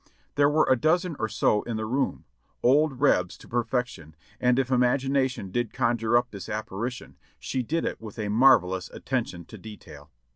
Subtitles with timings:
[0.33, 2.25] There were a dozen or so in the room;
[2.63, 7.85] old Rebs to perfection, and if imagination did conjure up this appari tion, she did
[7.85, 10.09] it with a marvelous attention to detail.